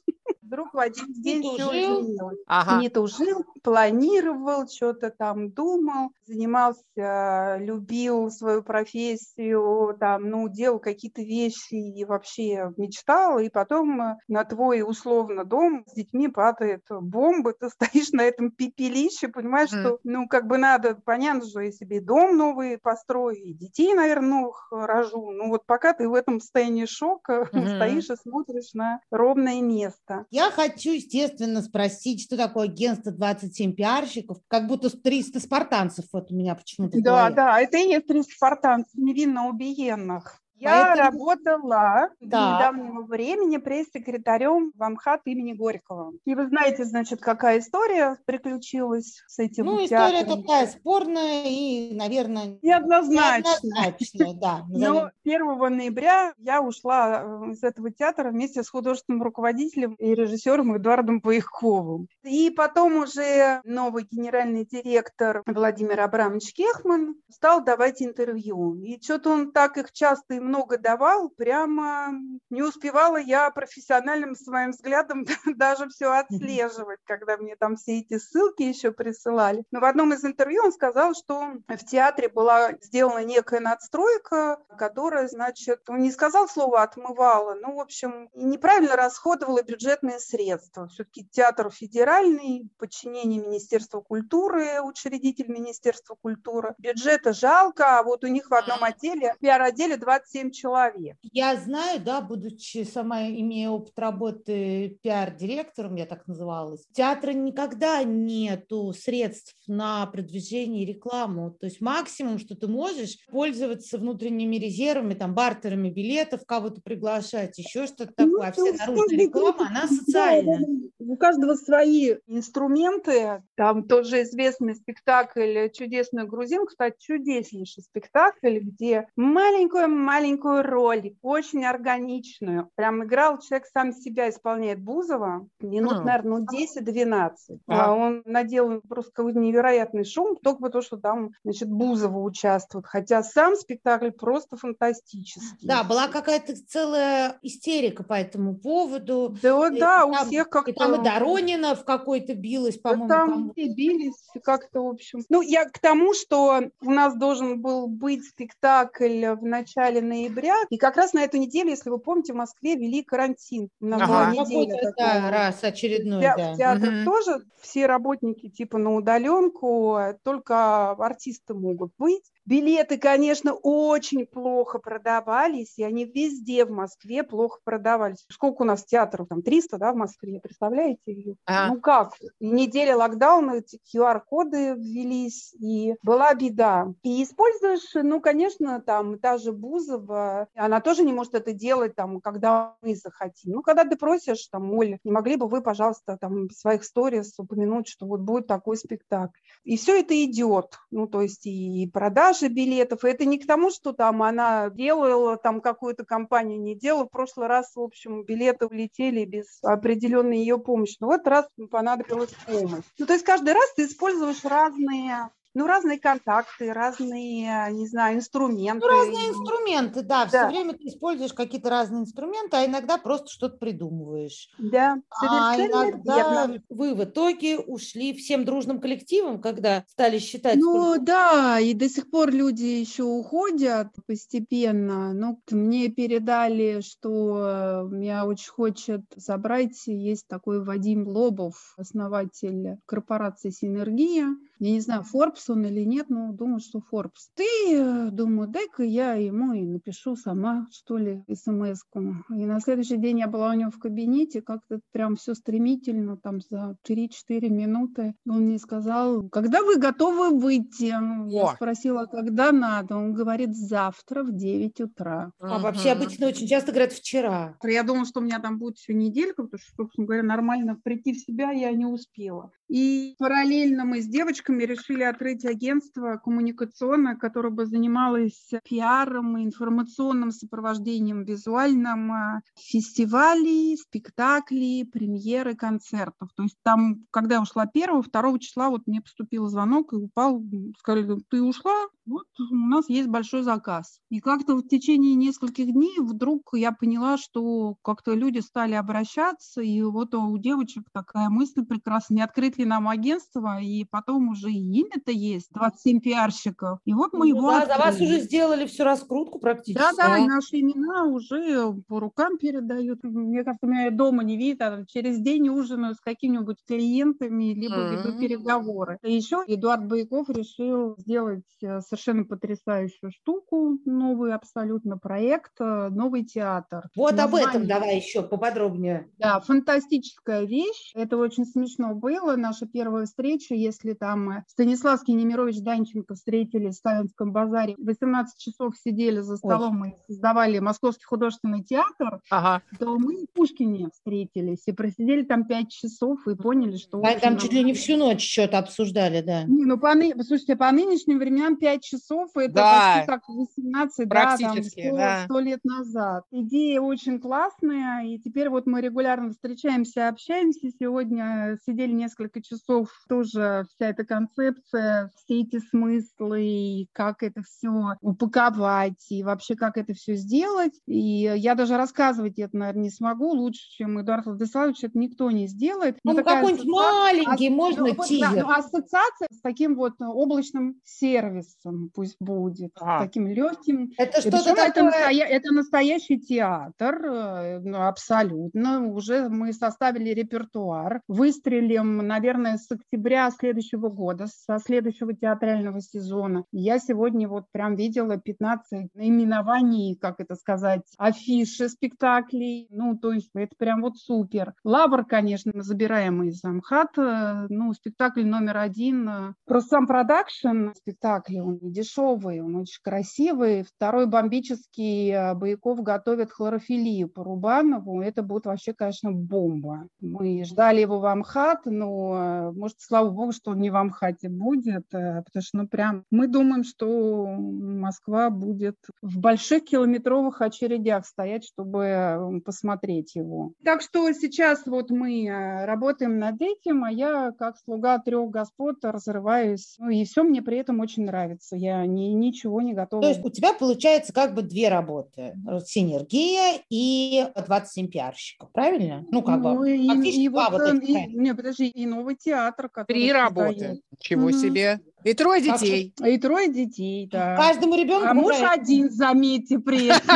[0.44, 2.40] вдруг в один день не изменилось.
[2.48, 2.82] Ага.
[2.82, 11.76] Не тужил, планировал, что-то там думал, занимался, любил свою профессию, там, ну, делал какие-то вещи
[11.76, 18.12] и вообще мечтал, и потом на твой условно дом с детьми падает бомба, ты стоишь
[18.12, 19.80] на этом пепелище, понимаешь, mm.
[19.80, 24.42] что, ну, как бы надо, понятно, что я себе дом новый построю, и детей, наверное,
[24.42, 27.76] новых рожу, ну, вот пока ты в этом состоянии шока mm-hmm.
[27.76, 30.26] стоишь и смотришь на ровное место.
[30.30, 36.36] Я хочу, естественно, спросить, что такое агентство 27 пиарщиков, как будто 300 спартанцев вот у
[36.36, 40.43] меня почему-то Да, да, это и есть 300 спартанцев невинно убиенных.
[40.56, 41.26] Я Поэтому...
[41.26, 42.12] работала да.
[42.20, 46.14] до недавнего времени пресс-секретарем в Амхат имени Горького.
[46.26, 50.22] И вы знаете, значит, какая история приключилась с этим Ну, театром.
[50.22, 52.60] история такая спорная и, наверное...
[52.62, 53.60] Неоднозначная.
[53.62, 54.64] Неоднозначная, да.
[54.70, 60.78] Но 1 ноября я ушла э, из этого театра вместе с художественным руководителем и режиссером
[60.78, 62.08] Эдуардом Паяковым.
[62.24, 68.76] И потом уже новый генеральный директор Владимир Абрамович Кехман стал давать интервью.
[68.76, 72.12] И что-то он так их часто много давал, прямо
[72.50, 75.26] не успевала я профессиональным своим взглядом
[75.56, 79.64] даже все отслеживать, когда мне там все эти ссылки еще присылали.
[79.72, 85.28] Но в одном из интервью он сказал, что в театре была сделана некая надстройка, которая,
[85.28, 90.88] значит, он не сказал слово «отмывала», ну, в общем, неправильно расходовала бюджетные средства.
[90.88, 96.76] Все-таки театр федеральный, подчинение Министерства культуры, учредитель Министерства культуры.
[96.78, 101.16] Бюджета жалко, а вот у них в одном отделе, пиар-отделе 27 7 человек.
[101.32, 108.94] Я знаю, да, будучи сама, имея опыт работы пиар-директором, я так называлась, театра никогда нету
[108.94, 111.52] средств на продвижение и рекламу.
[111.52, 117.86] То есть максимум, что ты можешь, пользоваться внутренними резервами, там, бартерами билетов, кого-то приглашать, еще
[117.86, 118.48] что-то ну, такое.
[118.48, 120.60] А вся наружная реклама, она социальная.
[121.00, 123.44] У каждого свои инструменты.
[123.56, 132.70] Там тоже известный спектакль «Чудесный грузин», кстати, чудеснейший спектакль, где маленькую-маленькую маленькую роль, очень органичную.
[132.76, 136.04] Прям играл человек сам себя, исполняет Бузова, минут, mm.
[136.04, 137.32] наверное, ну, 10-12.
[137.68, 137.86] А.
[137.86, 142.86] а он наделал просто какой-то невероятный шум, только потому, что там, значит, Бузова участвует.
[142.86, 145.68] Хотя сам спектакль просто фантастический.
[145.68, 149.36] Да, была какая-то целая истерика по этому поводу.
[149.42, 150.72] Да, и да, там, у всех как-то...
[150.72, 153.08] И там и Доронина в какой-то билась, по-моему.
[153.08, 155.20] Да, там все бились как-то, в общем.
[155.28, 160.56] Ну, я к тому, что у нас должен был быть спектакль в начале ноября.
[160.70, 163.70] И как раз на эту неделю, если вы помните, в Москве вели карантин.
[163.80, 164.32] На ага.
[164.32, 164.94] неделя.
[164.98, 166.54] Да, раз очередной, в, да.
[166.54, 167.06] В театрах угу.
[167.06, 172.24] тоже все работники типа на удаленку, только артисты могут быть.
[172.46, 178.26] Билеты, конечно, очень плохо продавались, и они везде в Москве плохо продавались.
[178.30, 179.28] Сколько у нас театров?
[179.30, 181.36] Там 300, да, в Москве, представляете?
[181.46, 181.70] А.
[181.70, 182.14] Ну как?
[182.42, 186.94] Неделя локдауна, эти QR-коды ввелись, и была беда.
[187.04, 192.20] И используешь, ну, конечно, там та же Бузова, она тоже не может это делать, там,
[192.20, 193.54] когда мы захотим.
[193.54, 197.34] Ну, когда ты просишь, там, Оль, не могли бы вы, пожалуйста, там, в своих сторис
[197.38, 199.38] упомянуть, что вот будет такой спектакль.
[199.64, 203.04] И все это идет, ну, то есть и продажи, продажи билетов.
[203.04, 207.06] И это не к тому, что там она делала там какую-то компанию, не делала.
[207.06, 210.98] В прошлый раз, в общем, билеты улетели без определенной ее помощи.
[211.00, 212.84] Но в этот раз понадобилась помощь.
[212.98, 218.86] Ну, то есть каждый раз ты используешь разные Ну, разные контакты, разные, не знаю, инструменты.
[218.86, 220.26] Ну, разные инструменты, да.
[220.26, 220.28] да.
[220.28, 224.50] Все время ты используешь какие-то разные инструменты, а иногда просто что-то придумываешь.
[224.58, 226.64] Да, а иногда верно.
[226.70, 230.56] вы в итоге ушли всем дружным коллективом, когда стали считать?
[230.56, 231.06] Ну, сколько...
[231.06, 235.14] да, и до сих пор люди еще уходят постепенно.
[235.14, 239.86] Ну, мне передали, что меня очень хочет забрать.
[239.86, 244.36] Есть такой Вадим Лобов, основатель корпорации «Синергия».
[244.60, 247.30] Я не знаю, Forbes он или нет, но думаю, что Forbes.
[247.36, 252.24] Ты, э, думаю, дай-ка я ему и напишу сама, что ли, смс-ку.
[252.30, 256.40] И на следующий день я была у него в кабинете, как-то прям все стремительно, там
[256.42, 258.16] за 3-4 минуты.
[258.28, 260.94] Он мне сказал, когда вы готовы выйти?
[261.30, 262.96] Я спросила, когда надо.
[262.96, 265.32] Он говорит, завтра в 9 утра.
[265.40, 267.58] А вообще обычно очень часто говорят вчера.
[267.64, 271.14] Я думала, что у меня там будет еще неделька, потому что, собственно говоря, нормально прийти
[271.14, 272.52] в себя я не успела.
[272.70, 274.08] И параллельно мы с
[274.44, 283.78] девочками решили открыть агентство коммуникационное, которое бы занималось пиаром и информационным сопровождением визуальным а, фестивалей,
[283.78, 286.30] спектаклей, премьеры, концертов.
[286.36, 290.44] То есть там, когда я ушла 1 2 числа, вот мне поступил звонок и упал,
[290.80, 294.00] сказали, ты ушла, вот у нас есть большой заказ.
[294.10, 299.82] И как-то в течение нескольких дней вдруг я поняла, что как-то люди стали обращаться, и
[299.82, 304.80] вот у девочек такая мысль прекрасная, не открыть ли нам агентство, и потом уже и
[304.82, 306.80] имя-то есть, 27 пиарщиков.
[306.86, 309.82] И вот мы ну, его Да, за вас уже сделали всю раскрутку практически.
[309.82, 310.26] Да, да, а?
[310.26, 313.04] наши имена уже по рукам передают.
[313.04, 318.04] Мне кажется, меня дома не видно, а через день ужинаю с какими-нибудь клиентами, либо mm-hmm.
[318.04, 318.98] веду переговоры.
[319.04, 326.26] И еще Эдуард Бояков решил сделать э, совершенно потрясающую штуку, новый абсолютно проект, э, новый
[326.26, 326.90] театр.
[326.96, 327.46] Вот Название...
[327.46, 329.10] об этом давай еще поподробнее.
[329.20, 330.92] Да, фантастическая вещь.
[330.96, 332.36] Это очень смешно было.
[332.36, 338.74] Наша первая встреча, если там э, Станиславский Немирович Данченко встретились в Ставинском базаре, 18 часов
[338.76, 339.90] сидели за столом Ой.
[339.90, 342.64] и создавали Московский художественный театр, ага.
[342.80, 347.00] то мы в Пушкине встретились и просидели там 5 часов и поняли, что...
[347.04, 349.44] А там чуть ли не всю ночь что-то обсуждали, да.
[349.44, 352.94] Не, ну, по, слушайте, по нынешним временам 5 часов, это да.
[352.96, 355.24] почти как 18, да, там 100, да.
[355.26, 356.26] 100 лет назад.
[356.32, 360.70] Идея очень классная, и теперь вот мы регулярно встречаемся, общаемся.
[360.80, 367.96] Сегодня сидели несколько часов, тоже вся эта концепция, все эти смыслы, и как это все
[368.02, 370.74] упаковать, и вообще как это все сделать.
[370.88, 375.48] И я даже рассказывать это, наверное, не смогу лучше, чем Эдуард Владиславович, это никто не
[375.48, 375.98] сделает.
[376.04, 378.36] Ну, какой-нибудь маленький, а, можно ну, тизер.
[378.36, 383.06] Да, ну, ассоциация с таким вот облачным сервисом пусть будет, ага.
[383.06, 383.92] таким легким.
[383.98, 384.68] Это что-то такое...
[384.68, 385.26] Это, настоя...
[385.26, 388.88] это настоящий театр, э, ну, абсолютно.
[388.88, 391.02] Уже мы составили репертуар.
[391.08, 396.44] Выстрелим, наверное, с октября следующего года, со следующего театрального сезона.
[396.52, 402.68] Я сегодня вот прям видела 15 наименований, как это сказать, афиши спектаклей.
[402.70, 404.54] Ну, то есть это прям вот супер.
[404.64, 406.98] Лавр, конечно, забираемый из Амхат.
[406.98, 409.10] Э, ну, спектакль номер один.
[409.10, 413.64] Э, про сам продакшн спектакля, он не дешевый, он очень красивый.
[413.64, 418.02] Второй бомбический э, Бояков готовит хлорофилию по Рубанову.
[418.02, 419.88] Это будет вообще, конечно, бомба.
[420.02, 424.30] Мы ждали его в Амхат, но, э, может, слава богу, что он не в Амхате
[424.30, 431.06] будет, э, потому что, ну, прям мы думаем, что Москва будет в больших километровых очередях
[431.06, 433.54] стоять, чтобы посмотреть его.
[433.64, 435.28] Так что сейчас вот мы
[435.66, 439.76] работаем над этим, а я, как слуга трех господ, разрываюсь.
[439.80, 443.02] Ну, и все мне при этом очень нравится нравится, я ни, ничего не готова.
[443.02, 445.36] То есть у тебя получается как бы две работы.
[445.66, 449.06] Синергия и 27 пиарщиков, правильно?
[449.12, 452.70] Ну, как ну, бы и, и вот, вот э, и, Не, подожди, и новый театр,
[452.70, 453.82] который Три работы.
[454.00, 454.42] Чего mm-hmm.
[454.42, 454.80] себе.
[455.04, 455.94] И трое детей.
[456.06, 457.36] И трое детей, да.
[457.36, 458.08] Каждому ребенку.
[458.08, 460.16] А муж один, заметьте, при этом.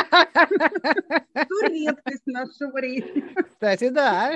[1.69, 3.23] редкость нашего времени.
[3.50, 4.36] Кстати, да.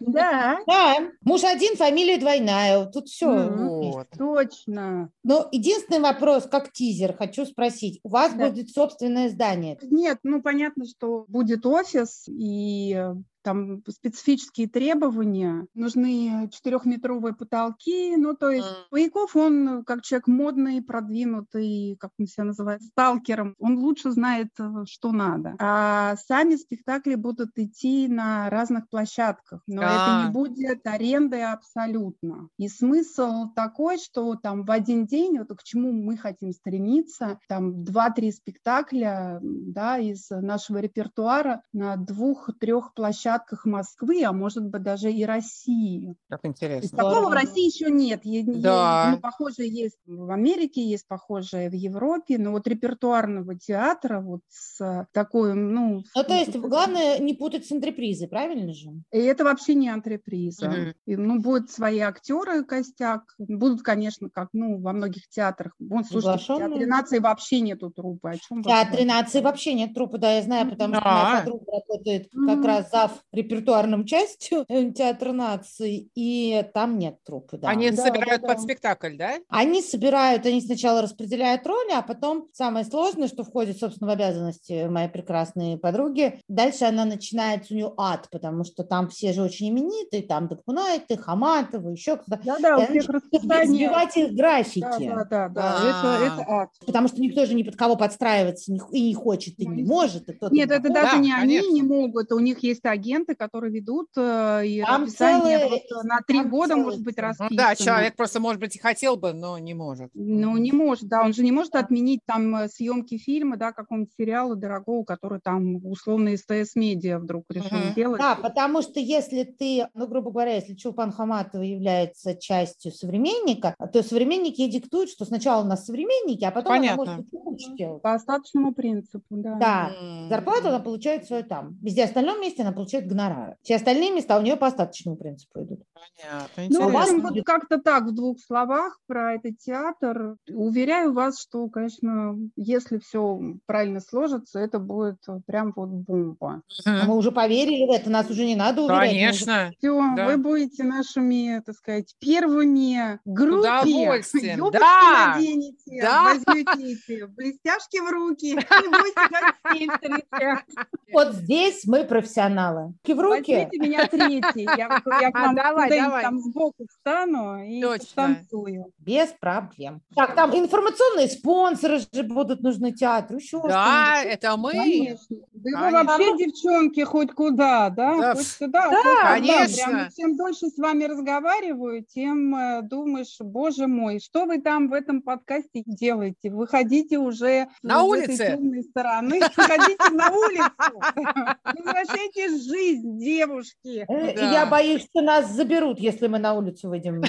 [0.00, 0.58] Да.
[0.66, 0.96] Да.
[1.22, 2.86] Муж один, фамилия двойная.
[2.86, 4.04] Тут все.
[4.16, 5.10] Точно.
[5.22, 8.00] Но единственный вопрос, как тизер, хочу спросить.
[8.02, 9.78] У вас будет собственное здание?
[9.82, 12.98] Нет, ну понятно, что будет офис, и
[13.42, 18.90] там специфические требования, нужны четырехметровые потолки, ну, то есть mm.
[18.90, 24.84] Бояков, он как человек модный, продвинутый, как он себя называет, сталкером, он лучше знает, э,
[24.86, 25.54] что надо.
[25.58, 29.92] А сами спектакли будут идти на разных площадках, но А-а-а.
[29.92, 30.32] это не а.
[30.32, 32.48] будет аренды абсолютно.
[32.58, 37.84] И смысл такой, что там в один день, вот к чему мы хотим стремиться, там
[37.84, 43.31] два-три спектакля да, из нашего репертуара на двух-трех площадках
[43.64, 46.14] Москвы, а может быть даже и России.
[46.28, 46.96] Как интересно.
[46.96, 48.22] Такого в России еще нет.
[48.60, 49.12] Да.
[49.14, 55.06] Ну, похожее есть в Америке, есть похожее в Европе, но вот репертуарного театра вот с
[55.12, 56.02] такой, ну...
[56.14, 58.90] Ну, то есть главное не путать с антрепризой, правильно же?
[59.12, 60.68] И это вообще не антреприза.
[60.68, 60.94] Угу.
[61.06, 65.74] И, ну, будут свои актеры костяк, будут, конечно, как, ну, во многих театрах.
[65.78, 68.30] Вот, слушайте, в Театре нации вообще нету трупы.
[68.30, 71.64] О чем в Театре нации вообще нет трупы, да, я знаю, потому что моя подруга
[71.72, 77.68] работает как раз зав репертуарным частью Театра нации, и там нет трупы, да.
[77.68, 79.34] Они собирают под спектакль, да?
[79.48, 84.86] Они собирают, они сначала распределяют роли, а потом самое сложное, что входит, собственно, в обязанности
[84.88, 89.70] моей прекрасной подруги, дальше она начинается у нее ад, потому что там все же очень
[89.70, 92.40] именитые, там Докунайты, Хаматовы, еще кто-то.
[92.44, 93.88] Да-да, у всех расписание.
[93.88, 94.80] Сбивать их графики.
[94.80, 96.70] Да-да-да, это, это ад.
[96.84, 100.28] Потому что никто же ни под кого подстраиваться и не хочет, и не может.
[100.28, 104.66] И Нет, это даже не они не могут, у них есть агенты, которые ведут, э,
[104.66, 105.70] и там расписание
[106.04, 107.48] на три года может быть расписано.
[107.50, 110.10] Ну, да, человек просто, может быть, и хотел бы, но не может.
[110.14, 114.12] Ну, не может, да, он же не может отменить там э, съемки фильма, да, какого-нибудь
[114.16, 117.90] сериала дорогого, который там условно СТС-медиа вдруг решил угу.
[117.92, 118.20] сделать.
[118.20, 124.02] Да, потому что если ты, ну, грубо говоря, если Чулпан Хаматова является частью современника, то
[124.02, 127.02] современники диктуют, что сначала у нас современники, а потом Понятно.
[127.02, 128.02] она может лучше делать.
[128.02, 129.56] По остаточному принципу, да.
[129.58, 129.92] Да,
[130.28, 131.78] зарплату она получает свою там.
[131.82, 133.56] Везде остальном месте она получает гонорары.
[133.62, 135.80] Все остальные места у нее по остаточному принципу идут.
[135.94, 136.86] Понятно, интересно.
[136.86, 140.36] Ну, в общем, вот как-то так, в двух словах про этот театр.
[140.48, 146.62] Уверяю вас, что, конечно, если все правильно сложится, это будет прям вот бомба.
[146.84, 149.10] А мы уже поверили в это, нас уже не надо уверять.
[149.10, 149.72] Конечно.
[149.78, 150.26] Все, да.
[150.26, 153.62] вы будете нашими, так сказать, первыми группе.
[153.62, 155.34] Удовольствием, да.
[155.36, 156.24] наденете, да.
[156.24, 159.92] возьмете эти блестяшки в руки и будете
[160.30, 160.64] как
[161.12, 162.91] Вот здесь мы профессионалы.
[163.04, 163.54] В руки.
[163.54, 164.64] Возьмите меня третий.
[164.76, 166.22] Я, я к вам давай, давай.
[166.22, 168.06] там сбоку встану и Точно.
[168.14, 168.86] танцую.
[168.98, 170.00] Без проблем.
[170.14, 173.38] Так, там информационные спонсоры же будут нужны театру.
[173.38, 174.72] Еще да, это мы.
[174.72, 175.36] Конечно.
[175.52, 178.18] Да вы вообще, девчонки, хоть куда, да?
[178.18, 178.34] да.
[178.34, 179.86] Хоть сюда, да, хоть конечно.
[179.86, 184.92] Прям, чем дольше с вами разговариваю, тем э, думаешь, боже мой, что вы там в
[184.92, 186.50] этом подкасте делаете?
[186.50, 188.36] Выходите уже на улице.
[188.36, 190.72] темной стороны, выходите на улицу.
[191.64, 192.50] Возвращайте
[192.82, 194.04] жизнь, девушки.
[194.08, 197.22] Э, я боюсь, что нас заберут, если мы на улицу выйдем.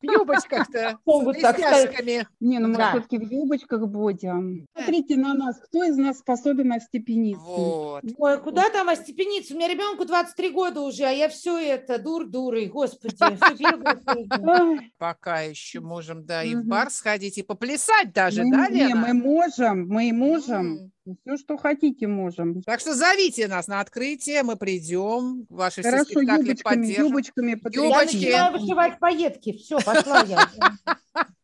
[0.00, 2.26] В юбочках-то, с блестяшками.
[2.40, 2.90] Не, ну мы да.
[2.90, 4.66] все-таки в юбочках будем.
[4.74, 7.42] Смотрите на нас, кто из нас способен остепениться?
[7.44, 8.04] Вот.
[8.16, 9.54] Ой, куда там остепениться?
[9.54, 13.16] У меня ребенку 23 года уже, а я все это дур-дурой, господи.
[14.98, 18.94] Пока еще можем, да, и в бар сходить, и поплясать даже, да, Лена?
[18.94, 20.92] Мы можем, мы можем.
[21.22, 22.62] Все, что хотите, можем.
[22.62, 25.46] Так что зовите нас на открытие, мы придем.
[25.48, 27.06] Ваши Хорошо, все спектакли юбочками, поддержим.
[27.06, 28.16] юбочками Юбочки.
[28.16, 29.52] Я начинаю вышивать пайетки.
[29.52, 30.48] Все, пошла я.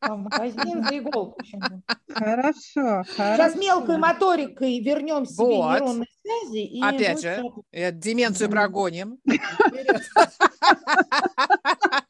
[0.09, 1.39] магазин за иголку.
[2.13, 6.65] Хорошо, Сейчас мелкой моторикой вернем себе нейронные связи.
[6.65, 7.43] И Опять же,
[7.93, 9.19] деменцию прогоним.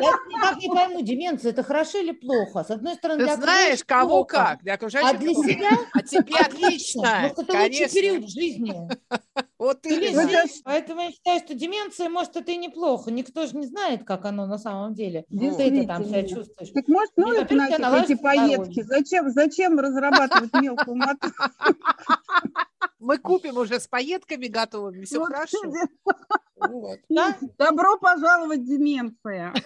[0.00, 2.64] Я никак не пойму, деменция это хорошо или плохо?
[2.64, 5.14] С одной стороны, Ты знаешь, кого плохо, как, для окружающих.
[5.14, 5.70] А для себя?
[5.92, 7.20] А тебе отлично.
[7.22, 8.74] Может, это лучший период в жизни.
[9.62, 9.90] Вот ты
[10.64, 13.12] Поэтому я считаю, что деменция, может, это и неплохо.
[13.12, 15.24] Никто же не знает, как оно на самом деле.
[15.30, 16.70] Ты это там себя чувствуешь.
[16.70, 18.82] Так может, ну это эти поездки.
[18.82, 21.44] Зачем, зачем разрабатывать мелкую моторику?
[22.98, 25.58] Мы купим уже с пайетками готовыми, все хорошо.
[26.68, 26.98] Вот.
[27.08, 27.36] Да?
[27.58, 29.52] Добро пожаловать, деменция.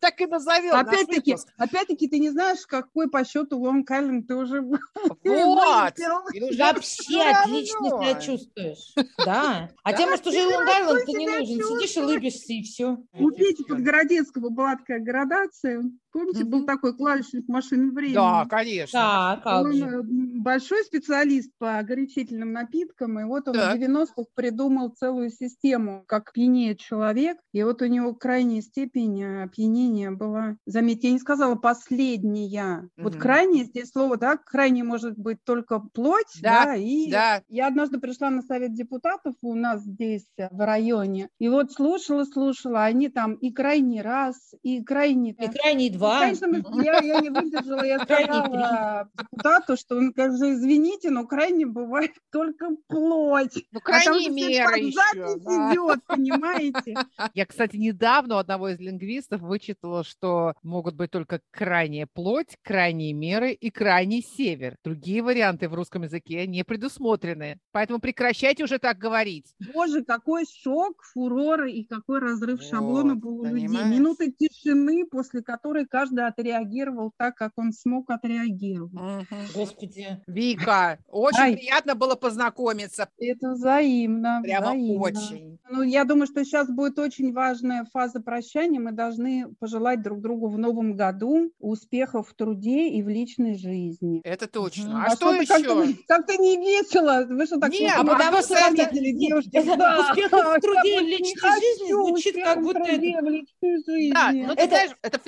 [0.00, 0.74] Так и назовем.
[0.74, 4.62] Опять-таки, опять-таки, ты не знаешь, какой по счету Лонг Айленд ты уже
[5.24, 5.92] Вот.
[5.98, 8.94] Вообще отлично себя чувствуешь.
[9.24, 9.68] Да.
[9.82, 11.46] А тебе, может, уже Лонг Айленд ты не нужен.
[11.46, 12.96] Сидишь и улыбишься, и все.
[13.12, 15.82] У Пети Подгородецкого была такая градация.
[16.12, 18.14] Помните, был такой клавишник машины времени?
[18.14, 18.98] Да, конечно.
[18.98, 19.84] Да, как он же.
[19.84, 23.76] Э, большой специалист по горячительным напиткам, и вот он так.
[23.76, 29.44] в 90-х придумал целую систему, как пьянеет человек, и вот у него крайняя степень э,
[29.44, 33.04] опьянения была, заметьте, я не сказала последняя, угу.
[33.04, 37.42] вот крайняя, здесь слово, да, крайне может быть только плоть, да, да и да.
[37.48, 42.24] я однажды пришла на совет депутатов у нас здесь э, в районе, и вот слушала,
[42.24, 45.32] слушала, они там и крайний раз, и крайний...
[45.32, 46.20] И крайний два.
[46.20, 52.12] Конечно, я, я не выдержала, я сказала депутату, что он также, извините, но крайне бывает
[52.32, 53.64] только плоть.
[53.70, 54.98] Ну, крайней а меры еще.
[55.14, 55.72] Да.
[55.72, 56.94] идет, понимаете?
[57.34, 63.12] Я, кстати, недавно у одного из лингвистов вычитала, что могут быть только крайняя плоть, крайние
[63.12, 64.76] меры и крайний север.
[64.82, 67.58] Другие варианты в русском языке не предусмотрены.
[67.72, 69.54] Поэтому прекращайте уже так говорить.
[69.74, 73.68] Боже, какой шок, фурор и какой разрыв вот, шаблона был у людей.
[73.68, 78.94] Минуты тишины, после которой каждый отреагировал так, как он смог отреагировать.
[78.94, 79.36] Угу.
[79.54, 80.22] Господи.
[80.26, 81.56] Вика, очень Ай.
[81.56, 83.08] приятно было познакомиться.
[83.18, 84.40] Это взаимно.
[84.42, 85.02] Прямо взаимно.
[85.02, 85.58] очень.
[85.68, 88.80] Ну, я думаю, что сейчас будет очень важная фаза прощания.
[88.80, 94.20] Мы должны пожелать друг другу в новом году успехов в труде и в личной жизни.
[94.24, 95.04] Это точно.
[95.04, 95.96] А, а что, что еще?
[96.06, 97.24] Как-то не весело.
[97.28, 98.90] Вы что так Нет, а потому что это...
[98.92, 99.62] девушки?
[99.80, 100.10] Да.
[100.10, 103.24] Успехов в труде и в личной жизни звучит как будто это...
[103.24, 104.12] в личной жизни.
[104.12, 105.18] Да, ну это, знаешь, это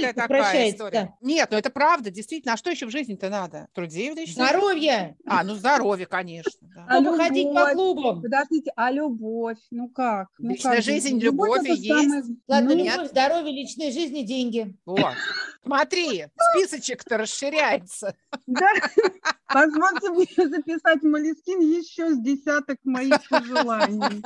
[0.00, 1.14] философская такая история.
[1.20, 2.54] Нет, ну это правда, действительно.
[2.54, 3.68] А что еще в жизни-то надо?
[3.72, 5.16] В труде и в личной Здоровье.
[5.26, 6.52] А, ну здоровье, конечно.
[6.74, 6.86] Да.
[6.88, 8.22] А любовь, ходить по клубам.
[8.22, 9.58] Подождите, а любовь?
[9.70, 10.28] Ну как?
[10.38, 10.84] Ну личная как?
[10.84, 11.88] жизнь, любовь, любовь есть.
[11.88, 12.22] Самое...
[12.48, 14.76] Ладно, ну, любовь, здоровье, личная жизнь и деньги.
[14.84, 15.14] Вот.
[15.64, 18.16] Смотри, списочек-то расширяется.
[18.46, 18.68] Да,
[19.46, 24.22] позвольте мне записать Малискин еще с десяток моих пожеланий.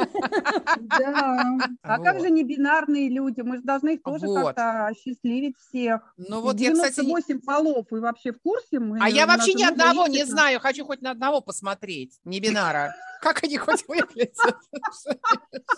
[0.98, 1.58] Да.
[1.82, 3.42] А как же небинарные люди?
[3.42, 6.14] Мы же должны их тоже как-то осчастливить всех.
[6.16, 7.00] Ну вот я, кстати...
[7.00, 8.80] 98 полов, вы вообще в курсе?
[9.00, 12.94] А я вообще ни одного не знаю, хочу хоть на одного посмотреть, не бинара.
[13.20, 14.36] Как они хоть выглядят?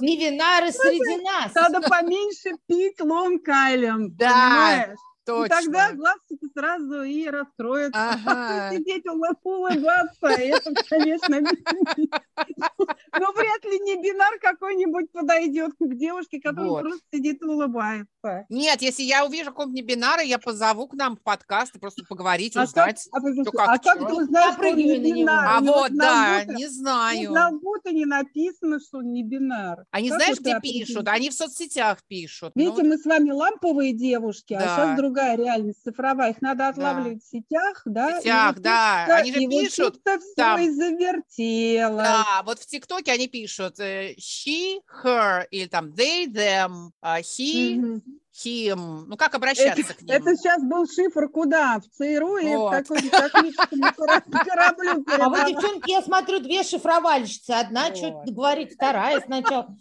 [0.01, 1.55] Не винары среди нас.
[1.55, 4.95] Надо поменьше пить Лонг-Айленд, Да,
[5.29, 5.45] Точно.
[5.45, 7.99] И тогда глазки сразу и раскроются.
[8.09, 8.71] Ага.
[8.75, 16.83] Сидеть улыбаться, это, конечно, но вряд ли не бинар какой-нибудь подойдет к девушке, которая вот.
[16.83, 18.47] просто сидит и улыбается.
[18.49, 22.57] Нет, если я увижу какого-нибудь бинара, я позову к нам в подкаст и просто поговорить,
[22.57, 23.07] а узнать.
[23.13, 25.47] Как, а, что, как, а как ты узнаешь, что он не бинар?
[25.49, 27.33] А вот, да, не знаю.
[27.33, 29.85] На будто не написано, что он не бинар.
[29.91, 31.09] Они как знаешь, где пишут?
[31.09, 32.53] Они в соцсетях пишут.
[32.55, 34.61] Видите, ну, мы с вами ламповые девушки, да.
[34.61, 37.25] а сейчас другая другая реальность цифровая, их надо отлавливать да.
[37.25, 38.19] в сетях, да?
[38.19, 40.01] В сетях, да, они же пишут.
[40.05, 42.03] Вот там, все и завертело.
[42.03, 47.77] Да, вот в ТикТоке они пишут э, she, her, или там they, them, uh, he,
[47.77, 48.01] mm-hmm.
[48.45, 49.05] him.
[49.07, 50.15] Ну, как обращаться это, к ним?
[50.15, 51.81] Это сейчас был шифр куда?
[51.81, 52.43] В ЦРУ вот.
[52.43, 53.81] или в космическом
[54.45, 55.05] кораблю?
[55.19, 57.51] А вы, девчонки, я смотрю, две шифровальщицы.
[57.51, 59.77] Одна что-то говорит, вторая сначала.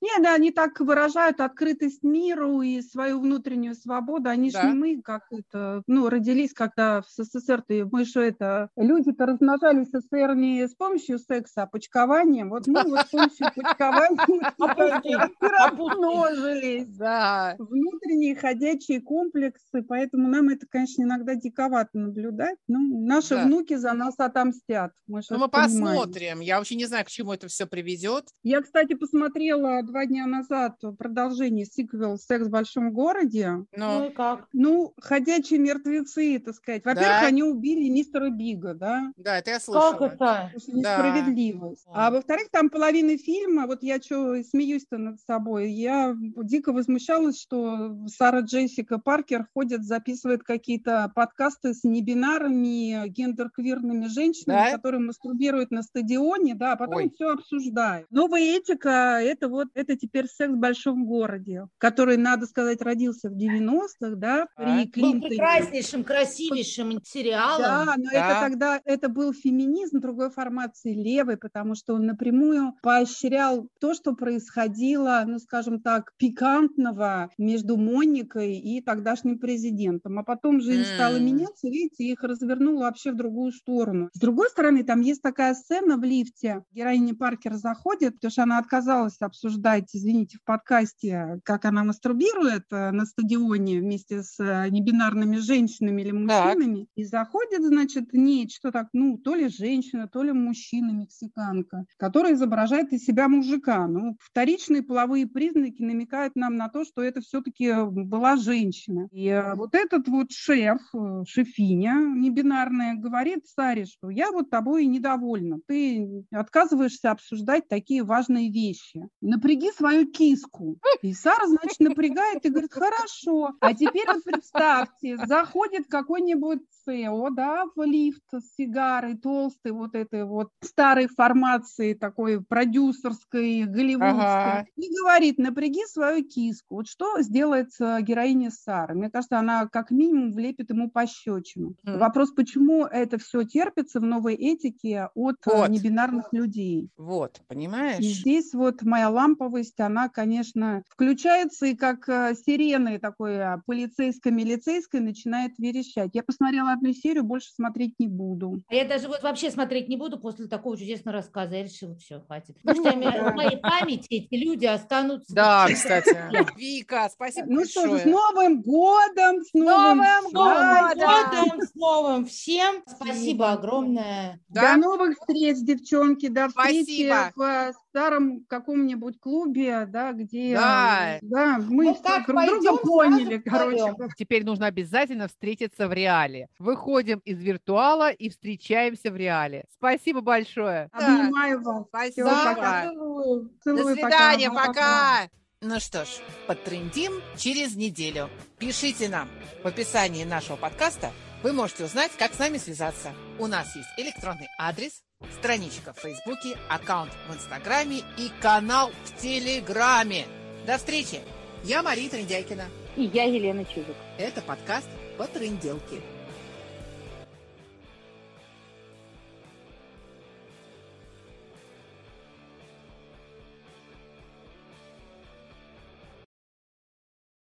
[0.00, 0.06] Да.
[0.06, 4.28] Нет, да, они так выражают открытость миру и свою внутреннюю свободу.
[4.28, 4.62] Они да.
[4.62, 9.26] же не мы, как это, ну, родились, когда в СССР, -то, мы что это, люди-то
[9.26, 12.50] размножались в СССР не с помощью секса, а почкованием.
[12.50, 16.88] Вот мы вот с помощью почкования размножились.
[16.96, 17.56] Да.
[17.58, 22.56] Внутренние ходячие комплексы, поэтому нам это, конечно, иногда диковато наблюдать.
[22.66, 24.92] Ну, наши внуки за нас отомстят.
[25.06, 26.40] Мы, ну, мы посмотрим.
[26.40, 28.28] Я вообще не знаю, к чему это все приведет.
[28.42, 33.64] Я, кстати, посмотрела два дня назад продолжение сиквел «Секс в большом городе».
[33.72, 34.48] Ну, ну как?
[34.52, 36.84] Ну, ходячие мертвецы, так сказать.
[36.84, 37.26] Во-первых, да.
[37.26, 39.12] они убили мистера Бига, да?
[39.16, 39.92] Да, это я слышала.
[39.92, 40.52] Как это?
[40.68, 41.84] Несправедливость.
[41.86, 42.06] Да.
[42.06, 47.96] А во-вторых, там половина фильма, вот я что, смеюсь-то над собой, я дико возмущалась, что
[48.06, 54.72] Сара Джессика Паркер ходит, записывает какие-то подкасты с небинарными гендерквирными женщинами, да?
[54.72, 57.10] которые мастурбируют на стадионе, да, а потом Ой.
[57.14, 58.06] все обсуждают.
[58.10, 63.34] Новая этика– это вот это теперь секс в большом городе, который, надо сказать, родился в
[63.34, 65.20] 90-х, да, при а, Клинтоне.
[65.20, 67.62] Был прекраснейшим, красивейшим сериалом.
[67.62, 68.30] Да, но да.
[68.30, 74.14] это тогда, это был феминизм другой формации, левый, потому что он напрямую поощрял то, что
[74.14, 80.18] происходило, ну, скажем так, пикантного между Моникой и тогдашним президентом.
[80.18, 80.94] А потом жизнь mm.
[80.94, 84.08] стала меняться, видите, их развернуло вообще в другую сторону.
[84.12, 88.58] С другой стороны, там есть такая сцена в лифте, героиня Паркер заходит, потому что она
[88.58, 94.68] отказалась обсуждать обсуждать, извините, в подкасте, как она мастурбирует э, на стадионе вместе с э,
[94.68, 96.80] небинарными женщинами или мужчинами.
[96.80, 96.88] Так.
[96.96, 102.92] И заходит, значит, нечто так, ну, то ли женщина, то ли мужчина, мексиканка, который изображает
[102.92, 103.86] из себя мужика.
[103.86, 109.08] Ну, вторичные половые признаки намекают нам на то, что это все-таки была женщина.
[109.10, 110.80] И э, вот этот вот шеф,
[111.26, 115.58] шефиня небинарная, говорит Саре, что я вот тобой недовольна.
[115.66, 119.08] Ты отказываешься обсуждать такие важные вещи.
[119.38, 120.78] Напряги свою киску.
[121.00, 123.52] И Сара, значит, напрягает и говорит, хорошо.
[123.60, 130.24] А теперь вот представьте, заходит какой-нибудь СЭО, да, в лифт с сигарой толстой, вот этой
[130.24, 134.66] вот старой формации, такой продюсерской, голливудской, ага.
[134.76, 136.76] и говорит, напряги свою киску.
[136.76, 138.94] Вот что сделает героиня Сары?
[138.94, 141.76] Мне кажется, она как минимум влепит ему пощечину.
[141.86, 141.98] Mm.
[141.98, 145.68] Вопрос, почему это все терпится в новой этике от э, вот.
[145.68, 146.90] небинарных людей.
[146.96, 148.00] Вот, понимаешь?
[148.00, 155.00] И здесь вот моя ламповость, она, конечно, включается и как э, сирены такой а, полицейско-милицейской
[155.00, 156.10] начинает верещать.
[156.14, 158.62] Я посмотрела одну серию, больше смотреть не буду.
[158.68, 161.56] А я даже вот вообще смотреть не буду после такого чудесного рассказа.
[161.56, 162.56] Я решила, все, хватит.
[162.62, 165.34] Потому что в моей памяти эти люди останутся.
[165.34, 166.16] Да, кстати.
[166.56, 169.44] Вика, спасибо Ну что же, с Новым годом!
[169.44, 171.60] С Новым годом!
[171.60, 172.82] С новым всем!
[172.86, 174.40] Спасибо огромное!
[174.48, 176.28] До новых встреч, девчонки!
[176.28, 182.76] До встречи в э, старом каком-нибудь клубе, да, где да, да мы ну, друг друга
[182.78, 183.94] поняли, короче.
[184.16, 186.48] Теперь нужно обязательно встретиться в реале.
[186.58, 189.64] Выходим из виртуала и встречаемся в реале.
[189.72, 190.88] Спасибо большое.
[190.98, 191.20] Да.
[191.20, 191.86] Обнимаю вас.
[191.88, 192.28] Спасибо.
[192.28, 192.82] Все, пока.
[192.84, 193.50] Целую.
[193.64, 194.66] До свидания, пока.
[194.66, 195.28] пока.
[195.60, 196.08] Ну что ж,
[196.46, 198.30] подтрендим через неделю.
[198.58, 199.28] Пишите нам
[199.64, 201.10] в описании нашего подкаста.
[201.42, 203.12] Вы можете узнать, как с нами связаться.
[203.38, 205.02] У нас есть электронный адрес
[205.38, 210.26] страничка в Фейсбуке, аккаунт в Инстаграме и канал в Телеграме.
[210.66, 211.20] До встречи!
[211.64, 212.66] Я Мария Трендяйкина.
[212.96, 213.96] И я Елена Чижик.
[214.16, 216.00] Это подкаст по тренделке.